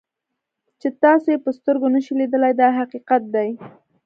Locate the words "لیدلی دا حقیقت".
2.19-3.23